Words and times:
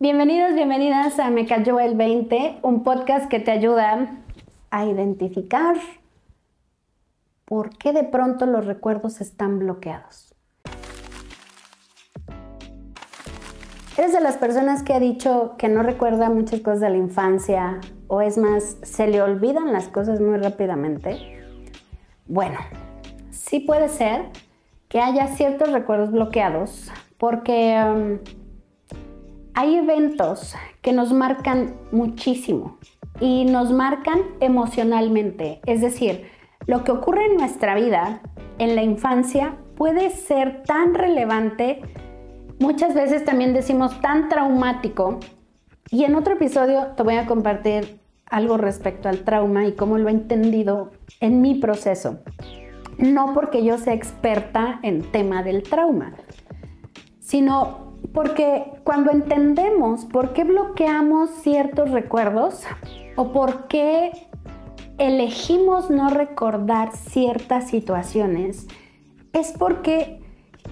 Bienvenidos, 0.00 0.54
bienvenidas 0.54 1.18
a 1.18 1.28
Me 1.28 1.44
Cayó 1.44 1.80
el 1.80 1.96
20, 1.96 2.60
un 2.62 2.84
podcast 2.84 3.28
que 3.28 3.40
te 3.40 3.50
ayuda 3.50 4.14
a 4.70 4.86
identificar 4.86 5.74
por 7.44 7.76
qué 7.76 7.92
de 7.92 8.04
pronto 8.04 8.46
los 8.46 8.64
recuerdos 8.64 9.20
están 9.20 9.58
bloqueados. 9.58 10.36
¿Eres 13.96 14.12
de 14.12 14.20
las 14.20 14.36
personas 14.36 14.84
que 14.84 14.94
ha 14.94 15.00
dicho 15.00 15.56
que 15.58 15.68
no 15.68 15.82
recuerda 15.82 16.30
muchas 16.30 16.60
cosas 16.60 16.78
de 16.78 16.90
la 16.90 16.98
infancia 16.98 17.80
o 18.06 18.20
es 18.20 18.38
más, 18.38 18.76
se 18.82 19.08
le 19.08 19.20
olvidan 19.20 19.72
las 19.72 19.88
cosas 19.88 20.20
muy 20.20 20.36
rápidamente? 20.36 21.42
Bueno, 22.26 22.60
sí 23.32 23.58
puede 23.58 23.88
ser 23.88 24.26
que 24.88 25.00
haya 25.00 25.26
ciertos 25.26 25.72
recuerdos 25.72 26.12
bloqueados 26.12 26.92
porque 27.18 27.76
um, 27.84 28.18
hay 29.58 29.74
eventos 29.74 30.54
que 30.82 30.92
nos 30.92 31.12
marcan 31.12 31.74
muchísimo 31.90 32.78
y 33.18 33.44
nos 33.44 33.72
marcan 33.72 34.20
emocionalmente. 34.38 35.60
Es 35.66 35.80
decir, 35.80 36.30
lo 36.68 36.84
que 36.84 36.92
ocurre 36.92 37.26
en 37.26 37.38
nuestra 37.38 37.74
vida 37.74 38.20
en 38.60 38.76
la 38.76 38.84
infancia 38.84 39.56
puede 39.76 40.10
ser 40.10 40.62
tan 40.62 40.94
relevante, 40.94 41.82
muchas 42.60 42.94
veces 42.94 43.24
también 43.24 43.52
decimos 43.52 44.00
tan 44.00 44.28
traumático. 44.28 45.18
Y 45.90 46.04
en 46.04 46.14
otro 46.14 46.34
episodio 46.34 46.92
te 46.96 47.02
voy 47.02 47.16
a 47.16 47.26
compartir 47.26 47.98
algo 48.26 48.58
respecto 48.58 49.08
al 49.08 49.24
trauma 49.24 49.66
y 49.66 49.72
cómo 49.72 49.98
lo 49.98 50.08
he 50.08 50.12
entendido 50.12 50.92
en 51.18 51.40
mi 51.40 51.56
proceso. 51.56 52.20
No 52.96 53.34
porque 53.34 53.64
yo 53.64 53.76
sea 53.76 53.94
experta 53.94 54.78
en 54.84 55.02
tema 55.02 55.42
del 55.42 55.64
trauma, 55.64 56.12
sino 57.18 57.87
porque 58.12 58.64
cuando 58.84 59.10
entendemos 59.10 60.04
por 60.06 60.32
qué 60.32 60.44
bloqueamos 60.44 61.30
ciertos 61.42 61.90
recuerdos 61.90 62.62
o 63.16 63.32
por 63.32 63.68
qué 63.68 64.12
elegimos 64.98 65.90
no 65.90 66.08
recordar 66.10 66.96
ciertas 66.96 67.68
situaciones, 67.68 68.66
es 69.32 69.52
porque 69.58 70.20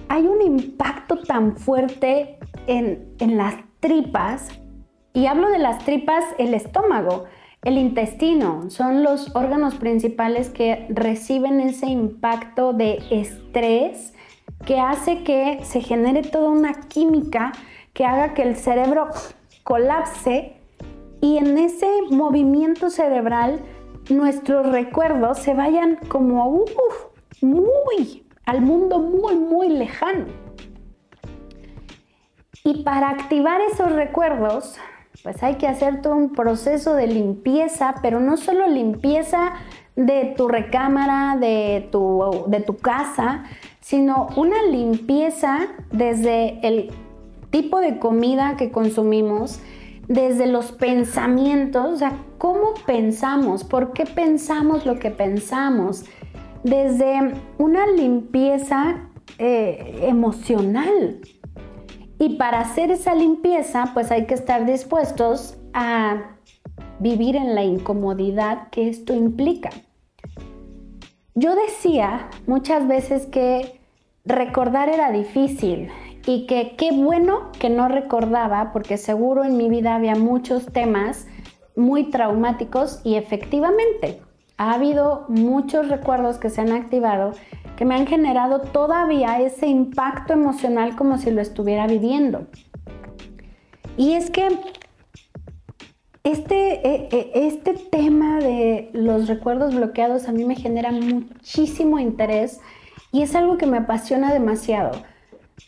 hay 0.08 0.26
un 0.26 0.42
impacto 0.42 1.22
tan 1.22 1.56
fuerte 1.56 2.38
en, 2.66 3.16
las 3.18 3.54
tripas, 3.80 4.48
y 5.12 5.26
hablo 5.26 5.48
de 5.48 5.58
las 5.58 5.84
tripas, 5.84 6.24
el 6.38 6.54
estómago, 6.54 7.24
el 7.62 7.78
intestino, 7.78 8.70
son 8.70 9.02
los 9.02 9.34
órganos 9.34 9.76
principales 9.76 10.50
que 10.50 10.86
reciben 10.90 11.60
ese 11.60 11.86
impacto 11.86 12.72
de 12.72 12.98
estrés 13.10 14.12
que 14.64 14.80
hace 14.80 15.22
que 15.22 15.60
se 15.64 15.80
genere 15.80 16.22
toda 16.22 16.50
una 16.50 16.74
química 16.88 17.52
que 17.92 18.04
haga 18.04 18.34
que 18.34 18.42
el 18.42 18.56
cerebro 18.56 19.08
colapse 19.62 20.56
y 21.20 21.38
en 21.38 21.58
ese 21.58 21.88
movimiento 22.10 22.90
cerebral 22.90 23.60
nuestros 24.10 24.70
recuerdos 24.70 25.38
se 25.38 25.54
vayan 25.54 25.98
como 26.08 26.64
muy 27.40 28.24
al 28.44 28.60
mundo 28.60 28.98
muy 28.98 29.34
muy 29.34 29.68
lejano. 29.68 30.26
Y 32.64 32.82
para 32.82 33.10
activar 33.10 33.60
esos 33.60 33.92
recuerdos, 33.92 34.76
pues 35.22 35.42
hay 35.42 35.54
que 35.54 35.68
hacer 35.68 36.02
todo 36.02 36.16
un 36.16 36.32
proceso 36.32 36.94
de 36.94 37.06
limpieza, 37.06 37.94
pero 38.02 38.18
no 38.18 38.36
solo 38.36 38.66
limpieza 38.66 39.52
de 39.94 40.34
tu 40.36 40.48
recámara, 40.48 41.36
de 41.38 41.88
tu, 41.92 42.44
de 42.48 42.60
tu 42.60 42.76
casa, 42.76 43.44
sino 43.86 44.26
una 44.34 44.64
limpieza 44.64 45.68
desde 45.92 46.58
el 46.66 46.90
tipo 47.50 47.78
de 47.78 48.00
comida 48.00 48.56
que 48.56 48.72
consumimos, 48.72 49.60
desde 50.08 50.48
los 50.48 50.72
pensamientos, 50.72 51.94
o 51.94 51.96
sea, 51.96 52.18
cómo 52.36 52.74
pensamos, 52.84 53.62
por 53.62 53.92
qué 53.92 54.04
pensamos 54.04 54.86
lo 54.86 54.98
que 54.98 55.12
pensamos, 55.12 56.04
desde 56.64 57.34
una 57.58 57.86
limpieza 57.86 59.08
eh, 59.38 60.00
emocional. 60.02 61.20
Y 62.18 62.38
para 62.38 62.62
hacer 62.62 62.90
esa 62.90 63.14
limpieza, 63.14 63.92
pues 63.94 64.10
hay 64.10 64.26
que 64.26 64.34
estar 64.34 64.66
dispuestos 64.66 65.58
a 65.72 66.32
vivir 66.98 67.36
en 67.36 67.54
la 67.54 67.62
incomodidad 67.62 68.68
que 68.70 68.88
esto 68.88 69.14
implica. 69.14 69.70
Yo 71.38 71.54
decía 71.54 72.30
muchas 72.46 72.88
veces 72.88 73.26
que 73.26 73.78
recordar 74.24 74.88
era 74.88 75.12
difícil 75.12 75.90
y 76.24 76.46
que 76.46 76.76
qué 76.78 76.92
bueno 76.92 77.52
que 77.60 77.68
no 77.68 77.88
recordaba 77.88 78.72
porque 78.72 78.96
seguro 78.96 79.44
en 79.44 79.58
mi 79.58 79.68
vida 79.68 79.94
había 79.94 80.14
muchos 80.14 80.64
temas 80.72 81.26
muy 81.76 82.04
traumáticos 82.10 83.02
y 83.04 83.16
efectivamente 83.16 84.22
ha 84.56 84.72
habido 84.72 85.26
muchos 85.28 85.90
recuerdos 85.90 86.38
que 86.38 86.48
se 86.48 86.62
han 86.62 86.72
activado 86.72 87.32
que 87.76 87.84
me 87.84 87.96
han 87.96 88.06
generado 88.06 88.62
todavía 88.62 89.38
ese 89.42 89.66
impacto 89.66 90.32
emocional 90.32 90.96
como 90.96 91.18
si 91.18 91.30
lo 91.30 91.42
estuviera 91.42 91.86
viviendo. 91.86 92.46
Y 93.98 94.14
es 94.14 94.30
que 94.30 94.48
este, 96.26 96.86
e, 96.88 97.08
e, 97.12 97.46
este 97.46 97.74
tema 97.74 98.38
de 98.38 98.90
los 98.92 99.28
recuerdos 99.28 99.76
bloqueados 99.76 100.28
a 100.28 100.32
mí 100.32 100.44
me 100.44 100.56
genera 100.56 100.90
muchísimo 100.90 102.00
interés 102.00 102.60
y 103.12 103.22
es 103.22 103.36
algo 103.36 103.56
que 103.58 103.66
me 103.66 103.78
apasiona 103.78 104.32
demasiado, 104.32 104.90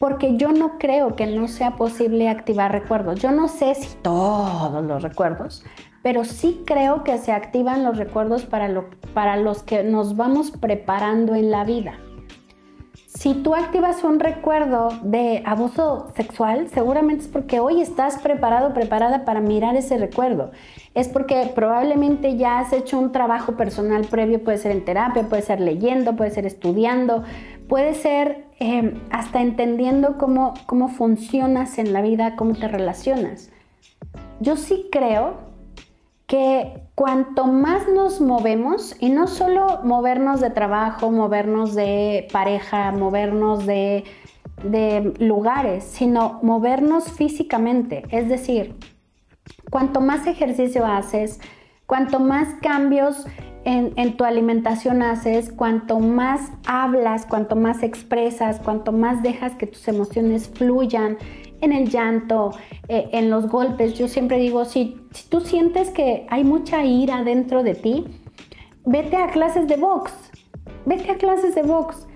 porque 0.00 0.36
yo 0.36 0.50
no 0.50 0.78
creo 0.78 1.14
que 1.14 1.26
no 1.28 1.46
sea 1.46 1.76
posible 1.76 2.28
activar 2.28 2.72
recuerdos. 2.72 3.20
Yo 3.20 3.30
no 3.30 3.46
sé 3.46 3.76
si 3.76 3.96
todos 4.02 4.84
los 4.84 5.02
recuerdos, 5.04 5.64
pero 6.02 6.24
sí 6.24 6.62
creo 6.66 7.04
que 7.04 7.18
se 7.18 7.30
activan 7.30 7.84
los 7.84 7.96
recuerdos 7.96 8.44
para, 8.44 8.84
para 9.14 9.36
los 9.36 9.62
que 9.62 9.84
nos 9.84 10.16
vamos 10.16 10.50
preparando 10.50 11.36
en 11.36 11.52
la 11.52 11.62
vida. 11.62 12.00
Si 13.18 13.34
tú 13.34 13.56
activas 13.56 14.04
un 14.04 14.20
recuerdo 14.20 14.90
de 15.02 15.42
abuso 15.44 16.12
sexual, 16.14 16.68
seguramente 16.72 17.24
es 17.24 17.28
porque 17.28 17.58
hoy 17.58 17.80
estás 17.80 18.16
preparado, 18.18 18.72
preparada 18.72 19.24
para 19.24 19.40
mirar 19.40 19.74
ese 19.74 19.98
recuerdo. 19.98 20.52
Es 20.94 21.08
porque 21.08 21.50
probablemente 21.52 22.36
ya 22.36 22.60
has 22.60 22.72
hecho 22.72 22.96
un 22.96 23.10
trabajo 23.10 23.56
personal 23.56 24.06
previo, 24.08 24.44
puede 24.44 24.58
ser 24.58 24.70
en 24.70 24.84
terapia, 24.84 25.28
puede 25.28 25.42
ser 25.42 25.60
leyendo, 25.60 26.14
puede 26.14 26.30
ser 26.30 26.46
estudiando, 26.46 27.24
puede 27.68 27.94
ser 27.94 28.44
eh, 28.60 28.94
hasta 29.10 29.42
entendiendo 29.42 30.16
cómo, 30.16 30.54
cómo 30.66 30.86
funcionas 30.86 31.78
en 31.78 31.92
la 31.92 32.02
vida, 32.02 32.36
cómo 32.36 32.54
te 32.54 32.68
relacionas. 32.68 33.50
Yo 34.38 34.54
sí 34.54 34.86
creo 34.92 35.47
que 36.28 36.82
cuanto 36.94 37.46
más 37.46 37.88
nos 37.88 38.20
movemos, 38.20 38.94
y 39.00 39.08
no 39.08 39.26
solo 39.26 39.80
movernos 39.82 40.40
de 40.40 40.50
trabajo, 40.50 41.10
movernos 41.10 41.74
de 41.74 42.28
pareja, 42.30 42.92
movernos 42.92 43.66
de, 43.66 44.04
lugares, 45.18 45.84
sino 45.84 46.38
movernos 46.42 47.12
físicamente, 47.12 48.02
es 48.10 48.28
decir, 48.28 48.76
cuanto 49.70 50.00
más 50.00 50.26
ejercicio 50.26 50.84
haces, 50.84 51.40
cuanto 51.86 52.20
más 52.20 52.48
cambios 52.60 53.24
en, 53.64 54.16
tu 54.16 54.24
alimentación 54.24 55.02
haces, 55.02 55.50
cuanto 55.50 56.00
más 56.00 56.50
hablas, 56.66 57.24
cuanto 57.24 57.56
más 57.56 57.82
expresas, 57.82 58.60
cuanto 58.60 58.92
más 58.92 59.22
dejas 59.22 59.54
que 59.54 59.66
tus 59.66 59.86
emociones 59.88 60.48
fluyan 60.48 61.16
en 61.60 61.72
el 61.72 61.88
llanto, 61.90 62.52
eh, 62.88 63.08
en 63.12 63.30
los 63.30 63.48
golpes. 63.48 63.94
Yo 63.98 64.08
siempre 64.08 64.38
digo, 64.38 64.64
si, 64.64 64.96
si 65.12 65.28
tú 65.28 65.40
sientes 65.40 65.90
que 65.90 66.26
hay 66.30 66.44
mucha 66.44 66.84
ira 66.84 67.24
dentro 67.24 67.62
de 67.62 67.74
ti, 67.74 68.04
vete 68.84 69.16
a 69.16 69.28
clases 69.28 69.68
de 69.68 69.76
box, 69.76 70.12
vete 70.86 71.10
a 71.10 71.16
clases 71.16 71.54
de 71.54 71.62
box. 71.62 72.06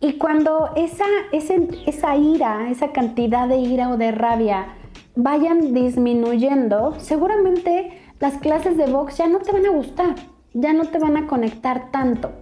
Y 0.00 0.14
cuando 0.14 0.70
esa, 0.74 1.04
esa 1.32 2.16
ira, 2.16 2.70
esa 2.70 2.92
cantidad 2.92 3.46
de 3.46 3.58
ira 3.58 3.90
o 3.90 3.96
de 3.96 4.10
rabia 4.10 4.74
vayan 5.14 5.74
disminuyendo, 5.74 6.94
seguramente 6.98 8.00
las 8.18 8.38
clases 8.38 8.76
de 8.76 8.86
box 8.86 9.18
ya 9.18 9.28
no 9.28 9.38
te 9.38 9.52
van 9.52 9.66
a 9.66 9.70
gustar, 9.70 10.14
ya 10.54 10.72
no 10.72 10.86
te 10.86 10.98
van 10.98 11.16
a 11.16 11.26
conectar 11.26 11.90
tanto. 11.90 12.32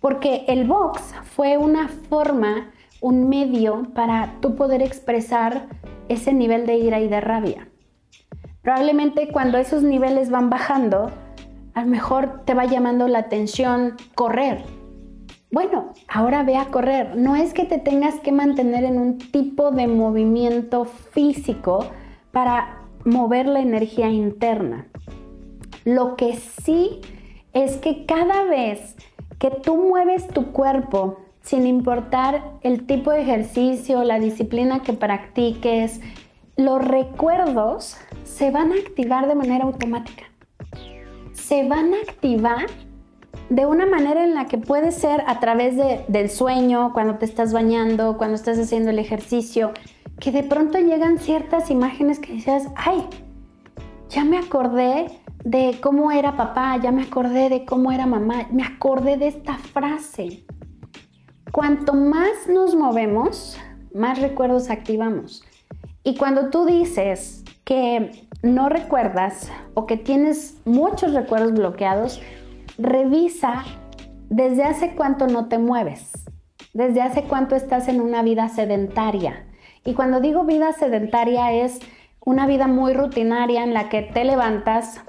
Porque 0.00 0.44
el 0.48 0.66
box 0.66 1.14
fue 1.24 1.58
una 1.58 1.88
forma 1.88 2.70
un 3.00 3.28
medio 3.28 3.88
para 3.94 4.34
tú 4.40 4.54
poder 4.56 4.82
expresar 4.82 5.68
ese 6.08 6.32
nivel 6.32 6.66
de 6.66 6.76
ira 6.76 7.00
y 7.00 7.08
de 7.08 7.20
rabia. 7.20 7.68
Probablemente 8.62 9.28
cuando 9.28 9.58
esos 9.58 9.82
niveles 9.82 10.30
van 10.30 10.50
bajando, 10.50 11.10
a 11.74 11.82
lo 11.82 11.86
mejor 11.86 12.42
te 12.44 12.54
va 12.54 12.64
llamando 12.64 13.08
la 13.08 13.20
atención 13.20 13.96
correr. 14.14 14.64
Bueno, 15.50 15.94
ahora 16.08 16.42
ve 16.42 16.56
a 16.56 16.66
correr. 16.66 17.16
No 17.16 17.36
es 17.36 17.54
que 17.54 17.64
te 17.64 17.78
tengas 17.78 18.16
que 18.16 18.32
mantener 18.32 18.84
en 18.84 18.98
un 18.98 19.18
tipo 19.18 19.70
de 19.70 19.86
movimiento 19.86 20.84
físico 20.84 21.86
para 22.32 22.82
mover 23.04 23.46
la 23.46 23.60
energía 23.60 24.10
interna. 24.10 24.86
Lo 25.84 26.16
que 26.16 26.36
sí 26.36 27.00
es 27.54 27.78
que 27.78 28.04
cada 28.04 28.44
vez 28.44 28.96
que 29.38 29.50
tú 29.50 29.76
mueves 29.76 30.28
tu 30.28 30.52
cuerpo 30.52 31.20
sin 31.48 31.66
importar 31.66 32.42
el 32.60 32.84
tipo 32.84 33.10
de 33.10 33.22
ejercicio, 33.22 34.04
la 34.04 34.20
disciplina 34.20 34.82
que 34.82 34.92
practiques, 34.92 36.02
los 36.56 36.86
recuerdos 36.86 37.96
se 38.24 38.50
van 38.50 38.70
a 38.70 38.74
activar 38.74 39.26
de 39.28 39.34
manera 39.34 39.64
automática. 39.64 40.24
Se 41.32 41.66
van 41.66 41.94
a 41.94 41.96
activar 42.06 42.66
de 43.48 43.64
una 43.64 43.86
manera 43.86 44.24
en 44.24 44.34
la 44.34 44.44
que 44.44 44.58
puede 44.58 44.92
ser 44.92 45.24
a 45.26 45.40
través 45.40 45.74
del 46.06 46.28
sueño, 46.28 46.92
cuando 46.92 47.14
te 47.14 47.24
estás 47.24 47.54
bañando, 47.54 48.18
cuando 48.18 48.34
estás 48.34 48.58
haciendo 48.58 48.90
el 48.90 48.98
ejercicio, 48.98 49.72
que 50.20 50.32
de 50.32 50.42
pronto 50.42 50.78
llegan 50.78 51.16
ciertas 51.16 51.70
imágenes 51.70 52.18
que 52.18 52.34
dices, 52.34 52.68
ay, 52.76 53.06
ya 54.10 54.22
me 54.22 54.36
acordé 54.36 55.06
de 55.46 55.78
cómo 55.80 56.12
era 56.12 56.36
papá, 56.36 56.76
ya 56.76 56.92
me 56.92 57.04
acordé 57.04 57.48
de 57.48 57.64
cómo 57.64 57.90
era 57.90 58.04
mamá, 58.04 58.48
me 58.52 58.64
acordé 58.64 59.16
de 59.16 59.28
esta 59.28 59.54
frase. 59.54 60.44
Cuanto 61.52 61.94
más 61.94 62.46
nos 62.48 62.74
movemos, 62.74 63.58
más 63.94 64.20
recuerdos 64.20 64.70
activamos. 64.70 65.44
Y 66.04 66.16
cuando 66.16 66.50
tú 66.50 66.66
dices 66.66 67.42
que 67.64 68.28
no 68.42 68.68
recuerdas 68.68 69.50
o 69.74 69.86
que 69.86 69.96
tienes 69.96 70.58
muchos 70.64 71.14
recuerdos 71.14 71.52
bloqueados, 71.52 72.20
revisa 72.76 73.64
desde 74.28 74.64
hace 74.64 74.94
cuánto 74.94 75.26
no 75.26 75.48
te 75.48 75.58
mueves, 75.58 76.12
desde 76.74 77.00
hace 77.00 77.24
cuánto 77.24 77.56
estás 77.56 77.88
en 77.88 78.00
una 78.00 78.22
vida 78.22 78.48
sedentaria. 78.48 79.46
Y 79.84 79.94
cuando 79.94 80.20
digo 80.20 80.44
vida 80.44 80.72
sedentaria 80.72 81.52
es 81.52 81.80
una 82.20 82.46
vida 82.46 82.66
muy 82.66 82.92
rutinaria 82.92 83.64
en 83.64 83.72
la 83.72 83.88
que 83.88 84.02
te 84.02 84.24
levantas, 84.24 85.00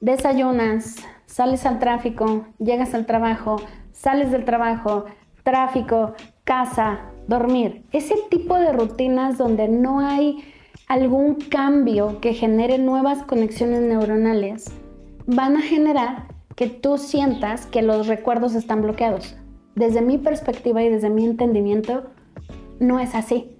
desayunas, 0.00 0.96
sales 1.26 1.66
al 1.66 1.80
tráfico, 1.80 2.46
llegas 2.58 2.94
al 2.94 3.06
trabajo, 3.06 3.56
sales 3.92 4.30
del 4.30 4.44
trabajo, 4.44 5.06
tráfico, 5.42 6.14
casa, 6.44 7.00
dormir. 7.26 7.84
Ese 7.92 8.14
tipo 8.30 8.56
de 8.56 8.72
rutinas 8.72 9.38
donde 9.38 9.68
no 9.68 10.00
hay 10.00 10.42
algún 10.88 11.36
cambio 11.36 12.20
que 12.20 12.34
genere 12.34 12.78
nuevas 12.78 13.22
conexiones 13.22 13.80
neuronales 13.80 14.72
van 15.26 15.56
a 15.56 15.62
generar 15.62 16.28
que 16.56 16.66
tú 16.66 16.98
sientas 16.98 17.66
que 17.66 17.82
los 17.82 18.06
recuerdos 18.06 18.54
están 18.54 18.82
bloqueados. 18.82 19.36
Desde 19.74 20.02
mi 20.02 20.18
perspectiva 20.18 20.82
y 20.82 20.90
desde 20.90 21.08
mi 21.08 21.24
entendimiento, 21.24 22.10
no 22.78 22.98
es 22.98 23.14
así. 23.14 23.56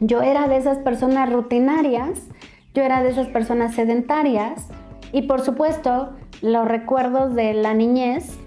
Yo 0.00 0.22
era 0.22 0.48
de 0.48 0.58
esas 0.58 0.78
personas 0.78 1.32
rutinarias, 1.32 2.28
yo 2.74 2.82
era 2.82 3.02
de 3.02 3.10
esas 3.10 3.28
personas 3.28 3.74
sedentarias 3.74 4.68
y 5.12 5.22
por 5.22 5.40
supuesto 5.40 6.10
los 6.42 6.68
recuerdos 6.68 7.34
de 7.34 7.54
la 7.54 7.74
niñez, 7.74 8.38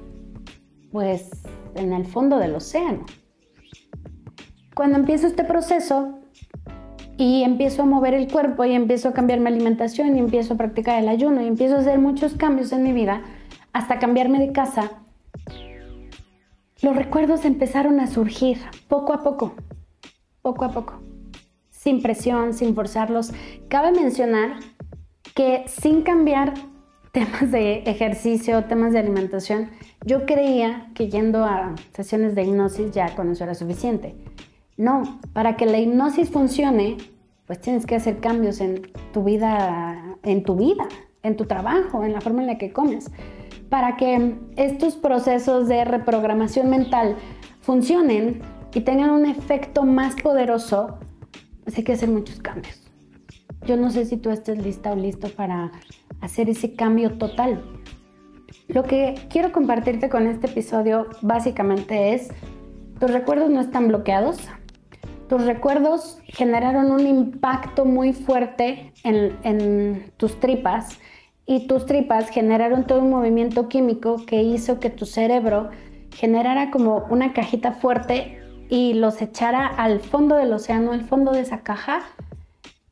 pues 0.91 1.31
en 1.75 1.93
el 1.93 2.05
fondo 2.05 2.37
del 2.37 2.55
océano. 2.55 3.05
Cuando 4.75 4.97
empiezo 4.97 5.27
este 5.27 5.43
proceso 5.43 6.19
y 7.17 7.43
empiezo 7.43 7.83
a 7.83 7.85
mover 7.85 8.13
el 8.13 8.31
cuerpo 8.31 8.65
y 8.65 8.73
empiezo 8.73 9.09
a 9.09 9.13
cambiar 9.13 9.39
mi 9.39 9.47
alimentación 9.47 10.15
y 10.15 10.19
empiezo 10.19 10.53
a 10.53 10.57
practicar 10.57 11.01
el 11.01 11.09
ayuno 11.09 11.41
y 11.41 11.47
empiezo 11.47 11.75
a 11.75 11.79
hacer 11.79 11.99
muchos 11.99 12.33
cambios 12.33 12.71
en 12.71 12.83
mi 12.83 12.93
vida 12.93 13.21
hasta 13.73 13.99
cambiarme 13.99 14.39
de 14.39 14.51
casa, 14.51 15.01
los 16.81 16.95
recuerdos 16.95 17.45
empezaron 17.45 17.99
a 17.99 18.07
surgir 18.07 18.57
poco 18.87 19.13
a 19.13 19.21
poco, 19.21 19.53
poco 20.41 20.65
a 20.65 20.71
poco, 20.71 21.03
sin 21.69 22.01
presión, 22.01 22.53
sin 22.53 22.73
forzarlos. 22.73 23.33
Cabe 23.67 23.91
mencionar 23.91 24.55
que 25.35 25.63
sin 25.67 26.01
cambiar 26.01 26.55
temas 27.11 27.51
de 27.51 27.83
ejercicio, 27.83 28.65
temas 28.65 28.93
de 28.93 28.99
alimentación, 28.99 29.69
yo 30.05 30.25
creía 30.25 30.89
que 30.95 31.09
yendo 31.09 31.45
a 31.45 31.75
sesiones 31.93 32.35
de 32.35 32.43
hipnosis 32.43 32.91
ya 32.91 33.15
con 33.15 33.31
eso 33.31 33.43
era 33.43 33.53
suficiente. 33.53 34.15
No, 34.77 35.19
para 35.33 35.57
que 35.57 35.65
la 35.65 35.79
hipnosis 35.79 36.29
funcione, 36.29 36.97
pues 37.45 37.59
tienes 37.61 37.85
que 37.85 37.95
hacer 37.95 38.19
cambios 38.19 38.61
en 38.61 38.81
tu 39.13 39.23
vida, 39.23 40.17
en 40.23 40.43
tu 40.43 40.55
vida, 40.55 40.87
en 41.21 41.37
tu 41.37 41.45
trabajo, 41.45 42.03
en 42.03 42.13
la 42.13 42.21
forma 42.21 42.41
en 42.41 42.47
la 42.47 42.57
que 42.57 42.73
comes. 42.73 43.11
Para 43.69 43.95
que 43.95 44.35
estos 44.55 44.95
procesos 44.95 45.67
de 45.67 45.85
reprogramación 45.85 46.69
mental 46.69 47.15
funcionen 47.61 48.41
y 48.73 48.81
tengan 48.81 49.11
un 49.11 49.25
efecto 49.25 49.83
más 49.83 50.15
poderoso, 50.21 50.97
pues 51.63 51.77
hay 51.77 51.83
que 51.83 51.93
hacer 51.93 52.09
muchos 52.09 52.39
cambios. 52.39 52.81
Yo 53.67 53.77
no 53.77 53.91
sé 53.91 54.05
si 54.05 54.17
tú 54.17 54.31
estés 54.31 54.57
lista 54.63 54.91
o 54.91 54.95
listo 54.95 55.29
para 55.29 55.71
hacer 56.21 56.49
ese 56.49 56.73
cambio 56.73 57.17
total. 57.17 57.63
Lo 58.67 58.83
que 58.83 59.15
quiero 59.29 59.51
compartirte 59.51 60.09
con 60.09 60.27
este 60.27 60.47
episodio 60.47 61.07
básicamente 61.21 62.13
es, 62.13 62.29
tus 62.99 63.11
recuerdos 63.11 63.49
no 63.49 63.61
están 63.61 63.87
bloqueados, 63.87 64.39
tus 65.31 65.45
recuerdos 65.45 66.19
generaron 66.25 66.91
un 66.91 67.07
impacto 67.07 67.85
muy 67.85 68.11
fuerte 68.11 68.91
en, 69.03 70.11
tus 70.17 70.39
tripas 70.39 70.99
y 71.45 71.67
tus 71.67 71.85
tripas 71.85 72.29
generaron 72.29 72.85
todo 72.85 72.99
un 72.99 73.09
movimiento 73.09 73.69
químico 73.69 74.25
que 74.25 74.43
hizo 74.43 74.79
que 74.79 74.89
tu 74.89 75.05
cerebro 75.05 75.69
generara 76.13 76.69
como 76.69 77.05
una 77.09 77.31
cajita 77.31 77.71
fuerte 77.71 78.41
y 78.69 78.93
los 78.93 79.21
echara 79.21 79.67
al 79.67 80.01
fondo 80.01 80.35
del 80.35 80.51
océano, 80.51 80.91
al 80.91 81.05
fondo 81.05 81.31
de 81.31 81.39
esa 81.39 81.61
caja 81.61 82.01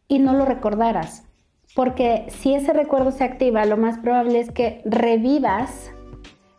y 0.07 0.19
no 0.19 0.33
lo 0.33 0.45
recordaras. 0.45 1.28
Porque 1.75 2.25
si 2.30 2.54
ese 2.54 2.74
recuerdo 2.74 3.12
se 3.12 3.24
activa, 3.24 3.66
lo 3.66 3.77
más 3.77 4.00
probable 4.00 4.39
es 4.39 4.51
que 4.51 4.81
revivas 4.86 5.92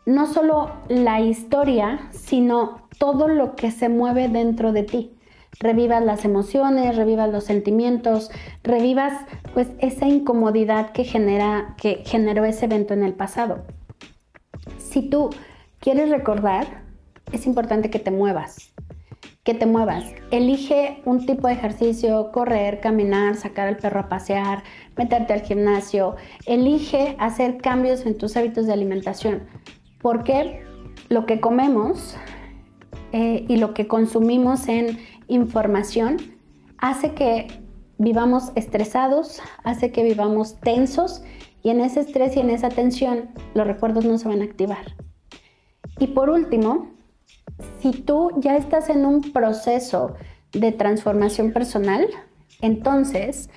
no 0.05 0.25
solo 0.25 0.71
la 0.87 1.19
historia, 1.19 2.09
sino 2.11 2.87
todo 2.97 3.27
lo 3.27 3.55
que 3.55 3.71
se 3.71 3.89
mueve 3.89 4.29
dentro 4.29 4.71
de 4.71 4.83
ti. 4.83 5.15
Revivas 5.59 6.03
las 6.03 6.25
emociones, 6.25 6.95
revivas 6.95 7.29
los 7.29 7.43
sentimientos, 7.43 8.31
revivas 8.63 9.13
pues 9.53 9.67
esa 9.79 10.07
incomodidad 10.07 10.91
que 10.91 11.03
genera 11.03 11.75
que 11.77 12.03
generó 12.05 12.45
ese 12.45 12.65
evento 12.65 12.93
en 12.93 13.03
el 13.03 13.13
pasado. 13.13 13.63
Si 14.77 15.01
tú 15.01 15.29
quieres 15.79 16.09
recordar, 16.09 16.83
es 17.31 17.45
importante 17.45 17.89
que 17.89 17.99
te 17.99 18.11
muevas 18.11 18.70
que 19.43 19.53
te 19.53 19.65
muevas. 19.65 20.05
Elige 20.29 21.01
un 21.05 21.25
tipo 21.25 21.47
de 21.47 21.53
ejercicio, 21.53 22.31
correr, 22.31 22.79
caminar, 22.79 23.35
sacar 23.35 23.67
al 23.67 23.77
perro 23.77 24.01
a 24.01 24.09
pasear, 24.09 24.63
meterte 24.95 25.33
al 25.33 25.41
gimnasio. 25.41 26.15
Elige 26.45 27.15
hacer 27.19 27.57
cambios 27.57 28.05
en 28.05 28.17
tus 28.17 28.37
hábitos 28.37 28.67
de 28.67 28.73
alimentación, 28.73 29.43
porque 30.01 30.63
lo 31.09 31.25
que 31.25 31.39
comemos 31.39 32.15
eh, 33.11 33.45
y 33.47 33.57
lo 33.57 33.73
que 33.73 33.87
consumimos 33.87 34.67
en 34.67 34.99
información 35.27 36.17
hace 36.77 37.13
que 37.13 37.47
vivamos 37.97 38.51
estresados, 38.55 39.41
hace 39.63 39.91
que 39.91 40.03
vivamos 40.03 40.59
tensos 40.59 41.23
y 41.63 41.69
en 41.69 41.81
ese 41.81 41.99
estrés 41.99 42.35
y 42.35 42.39
en 42.39 42.49
esa 42.49 42.69
tensión 42.69 43.29
los 43.53 43.67
recuerdos 43.67 44.05
no 44.05 44.17
se 44.17 44.27
van 44.27 44.41
a 44.41 44.45
activar. 44.45 44.95
Y 45.99 46.07
por 46.07 46.29
último, 46.29 46.91
si 47.79 47.91
tú 47.91 48.31
ya 48.37 48.55
estás 48.57 48.89
en 48.89 49.05
un 49.05 49.21
proceso 49.31 50.15
de 50.51 50.71
transformación 50.71 51.51
personal, 51.51 52.07
entonces 52.61 53.49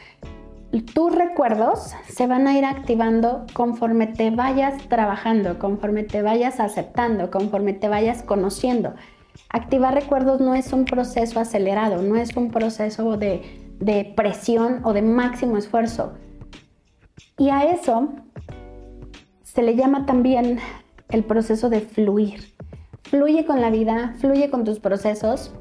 tus 0.80 1.14
recuerdos 1.14 1.94
se 2.08 2.26
van 2.26 2.48
a 2.48 2.58
ir 2.58 2.64
activando 2.64 3.46
conforme 3.52 4.08
te 4.08 4.30
vayas 4.30 4.88
trabajando, 4.88 5.58
conforme 5.58 6.02
te 6.02 6.22
vayas 6.22 6.58
aceptando, 6.58 7.30
conforme 7.30 7.74
te 7.74 7.88
vayas 7.88 8.22
conociendo. 8.22 8.94
Activar 9.50 9.94
recuerdos 9.94 10.40
no 10.40 10.54
es 10.54 10.72
un 10.72 10.84
proceso 10.84 11.38
acelerado, 11.38 12.02
no 12.02 12.16
es 12.16 12.36
un 12.36 12.50
proceso 12.50 13.16
de, 13.16 13.74
de 13.78 14.12
presión 14.16 14.80
o 14.84 14.92
de 14.92 15.02
máximo 15.02 15.56
esfuerzo. 15.56 16.14
Y 17.38 17.50
a 17.50 17.64
eso 17.64 18.12
se 19.42 19.62
le 19.62 19.76
llama 19.76 20.06
también 20.06 20.58
el 21.10 21.24
proceso 21.24 21.68
de 21.68 21.80
fluir. 21.80 22.53
Fluye 23.04 23.44
con 23.44 23.60
la 23.60 23.70
vida, 23.70 24.14
fluye 24.18 24.50
con 24.50 24.64
tus 24.64 24.80
procesos 24.80 25.54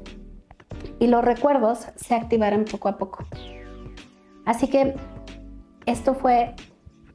y 0.98 1.06
los 1.06 1.24
recuerdos 1.24 1.86
se 1.96 2.14
activarán 2.14 2.64
poco 2.64 2.88
a 2.88 2.98
poco. 2.98 3.24
Así 4.44 4.68
que 4.68 4.94
esto 5.86 6.14
fue 6.14 6.54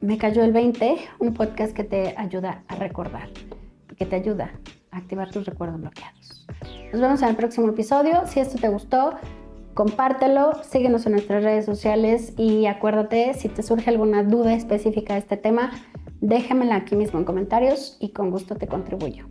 Me 0.00 0.16
cayó 0.16 0.42
el 0.42 0.52
20, 0.52 0.96
un 1.18 1.34
podcast 1.34 1.74
que 1.74 1.84
te 1.84 2.14
ayuda 2.16 2.64
a 2.68 2.76
recordar, 2.76 3.28
que 3.98 4.06
te 4.06 4.16
ayuda 4.16 4.52
a 4.90 4.96
activar 4.98 5.30
tus 5.30 5.44
recuerdos 5.44 5.80
bloqueados. 5.80 6.46
Nos 6.92 7.00
vemos 7.00 7.22
en 7.22 7.28
el 7.28 7.36
próximo 7.36 7.68
episodio. 7.68 8.26
Si 8.26 8.40
esto 8.40 8.58
te 8.58 8.68
gustó, 8.68 9.16
compártelo, 9.74 10.62
síguenos 10.64 11.04
en 11.06 11.12
nuestras 11.12 11.44
redes 11.44 11.66
sociales 11.66 12.32
y 12.38 12.66
acuérdate, 12.66 13.34
si 13.34 13.48
te 13.48 13.62
surge 13.62 13.90
alguna 13.90 14.22
duda 14.22 14.54
específica 14.54 15.14
de 15.14 15.20
este 15.20 15.36
tema, 15.36 15.70
déjamela 16.20 16.76
aquí 16.76 16.96
mismo 16.96 17.18
en 17.18 17.24
comentarios 17.24 17.96
y 18.00 18.10
con 18.12 18.30
gusto 18.30 18.56
te 18.56 18.66
contribuyo. 18.66 19.26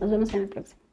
Nos 0.00 0.10
vemos 0.10 0.32
en 0.34 0.42
el 0.42 0.48
próximo. 0.48 0.87